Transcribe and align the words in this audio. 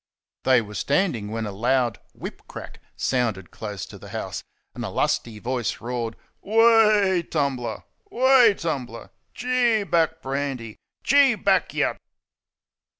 They 0.45 0.63
were 0.63 0.73
standing 0.73 1.29
when 1.29 1.45
a 1.45 1.51
loud 1.51 1.99
whip 2.15 2.41
crack 2.47 2.79
sounded 2.95 3.51
close 3.51 3.85
to 3.85 3.99
the 3.99 4.09
house, 4.09 4.43
and 4.73 4.83
a 4.83 4.89
lusty 4.89 5.37
voice 5.37 5.79
roared: 5.79 6.15
"Wah 6.41 7.21
Tumbler! 7.29 7.83
Wah 8.09 8.51
Tumbler! 8.57 9.11
Gee 9.35 9.83
back, 9.83 10.19
Brandy! 10.23 10.75
Gee 11.03 11.35
back, 11.35 11.75
you 11.75 11.97